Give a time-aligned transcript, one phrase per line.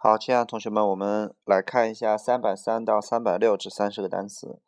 [0.00, 4.60] 好，亲爱的同学们，我们来看一下三百三到三百六这三十个单词。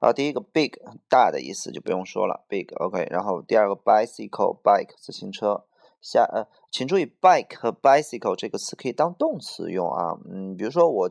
[0.00, 0.72] 啊，第一个 big
[1.08, 3.06] 大的意思就不用说了，big，OK。
[3.08, 5.64] 然后第二个 bicycle，bike 自行车。
[6.00, 10.18] 下呃，请注意 bike 和 bicycle 这个词可以当动词用啊。
[10.28, 11.10] 嗯，比如说我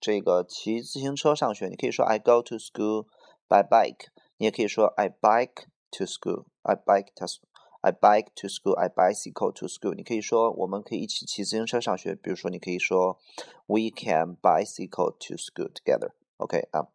[0.00, 3.04] 这个骑自行车上学，你可以说 I go to school
[3.46, 4.08] by bike。
[4.38, 7.46] 你也可以说 I bike to school，I bike to school。
[7.82, 8.74] I bike to school.
[8.76, 9.94] I bicycle to school.
[9.94, 12.14] 你可以说我们可以一起骑自行车上学。
[12.14, 13.18] 比如说，你可以说
[13.66, 16.12] We can bicycle to school together.
[16.36, 16.86] OK 啊，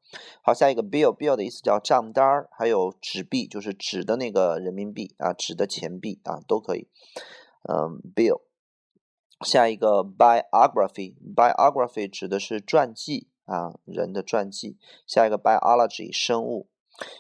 [0.42, 6.88] 好，下一个 bill bill 的意思叫账单儿，还有纸币，就是纸的那个人民币啊，纸的钱币啊，都可以。
[7.64, 8.42] 嗯，bill。
[9.46, 14.78] 下一个 biography biography 指的是传记啊，人的传记。
[15.06, 16.70] 下一个 biology 生物。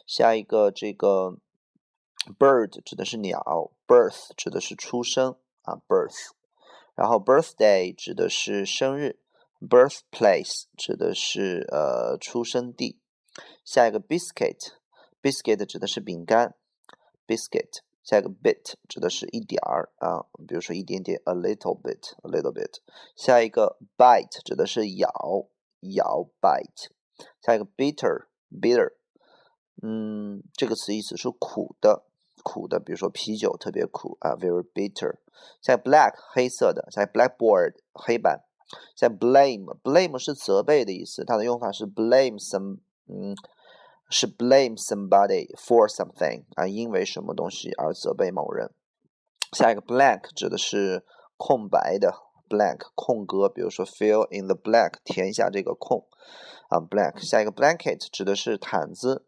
[0.05, 1.37] 下一个这个。
[2.37, 6.31] Bird 指的是鸟，birth 指的是出生啊，birth。
[6.93, 9.19] 然后 birthday 指的是生日
[9.61, 12.99] ，birthplace 指的是呃出生地。
[13.63, 16.55] 下一个 biscuit，biscuit 指的是饼干
[17.25, 17.81] ，biscuit。
[18.03, 22.79] 下一个 bit 指的是一点儿啊，比如说一点点，a little bit，a little bit。
[23.15, 25.09] 下一个 bite 指的是咬，
[25.81, 26.89] 咬 bite。
[27.41, 28.93] 下一个 bitter，bitter，
[29.81, 32.06] 嗯，这个词意思是苦的。
[32.47, 35.17] 苦的，比如说啤酒特别苦啊，very bitter。
[35.61, 38.45] 在 black 黑色的，在 blackboard 黑板，
[38.95, 43.35] 在 blame blame 是责备的意思，它的用法是 blame some，嗯，
[44.09, 48.71] 是 blame somebody for something 啊，因为什么东西而责备某人。
[49.51, 52.13] 下一个 blank 指的是空白的
[52.47, 56.07] blank 空格，比如说 fill in the blank 填一下这个空
[56.69, 57.19] 啊 blank。
[57.19, 59.25] 下一个 blanket 指的是毯子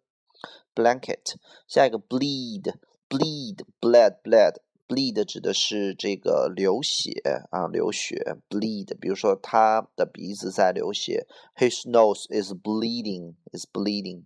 [0.74, 1.36] blanket。
[1.68, 2.74] 下一个 bleed。
[3.10, 4.58] Bleed, bled, bled,
[4.88, 7.12] bleed 指的是这个流血
[7.50, 8.38] 啊，流血。
[8.48, 14.26] bleed，比如说他的鼻子在流血，His nose is bleeding, is bleeding。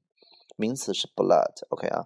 [0.56, 2.06] 名词是 blood，OK 啊。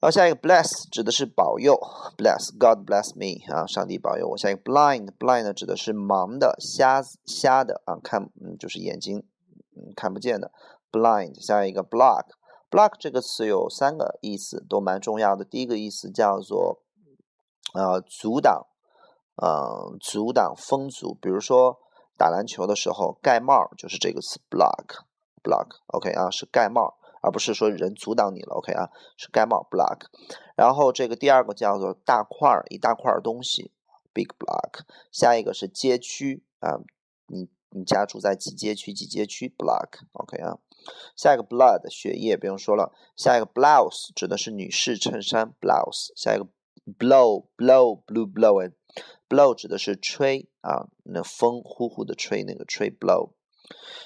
[0.00, 1.74] 好，下一个 bless 指的是保佑
[2.16, 4.38] ，bless, God bless me 啊，上帝保佑我。
[4.38, 9.22] 下一个 blind, blind 指的是盲的、瞎瞎的啊，看嗯就是眼睛
[9.76, 10.52] 嗯看不见的
[10.90, 11.38] ，blind。
[11.44, 12.26] 下一个 block。
[12.70, 15.44] Block 这个词有三个意思，都蛮重要的。
[15.44, 16.82] 第一个意思叫做
[17.74, 18.66] 呃阻挡，
[19.36, 21.14] 呃阻挡封阻。
[21.20, 21.78] 比如说
[22.16, 25.04] 打篮球的时候盖帽，就是这个词 block
[25.42, 25.78] block。
[25.88, 28.54] OK 啊，是盖帽，而不是说人阻挡你了。
[28.54, 30.06] OK 啊，是盖帽 block。
[30.54, 33.72] 然后这个第二个叫做大块儿，一大块东西
[34.12, 34.84] big block。
[35.10, 36.78] 下一个是街区啊，
[37.26, 37.48] 你。
[37.72, 38.92] 你家住在几街区？
[38.92, 40.58] 几街区？block，OK 啊。
[41.16, 42.92] 下一个 blood，血液不用说了。
[43.16, 46.12] 下一个 blouse 指的是女士衬衫，blouse。
[46.16, 46.46] 下一个
[46.98, 53.32] blow，blow，blue blowing，blow 指的是吹啊，那风呼呼的吹那个吹 blow。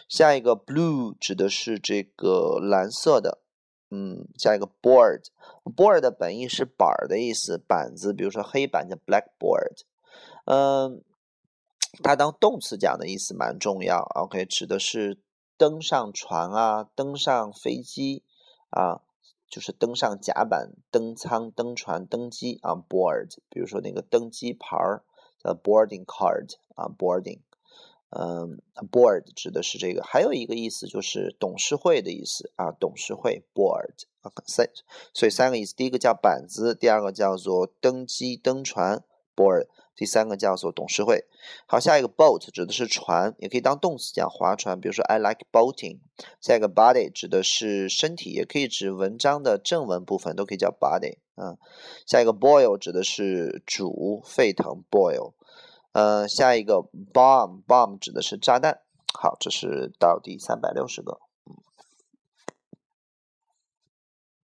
[0.08, 3.42] 下一个 blue 指的是这个蓝色的，
[3.90, 4.26] 嗯。
[4.38, 9.82] 下一个 board，board 的本意是板儿的意思，板子，比如说黑板叫 blackboard，
[10.46, 11.02] 嗯。
[12.02, 15.16] 它当动词讲的意思蛮重要，OK，指的是
[15.64, 18.22] 登上船啊，登上飞机
[18.68, 19.00] 啊，
[19.48, 23.38] 就是登上甲板、登舱、登船、登机啊，board。
[23.48, 25.02] 比如说那个登机牌儿
[25.42, 27.40] 叫 boarding card 啊，boarding。
[28.10, 28.60] 嗯
[28.92, 34.04] ，board 指的是这个，还有一个意思就是董事会的意思啊，董事会 board。
[34.20, 34.30] 啊。
[34.44, 34.68] 三，
[35.14, 39.02] 所以三个意思，第一个叫板子，第二个叫做登机登船
[39.34, 39.66] board。
[39.96, 41.24] 第三个叫做董事会。
[41.66, 46.00] 好，下一个 boat 指的是船，也可以当动词讲划船，比如说 I like boating。
[46.40, 51.18] 下一个 body 指的是身体，也可以指文章的正文部分，都可以叫 body。
[51.36, 51.56] 嗯，
[52.06, 55.34] 下一个 boil 指的是煮沸腾 boil。
[55.92, 58.80] 呃，下一个 bomb bomb 指的是炸弹。
[59.16, 61.20] 好，这是到第三百六十个。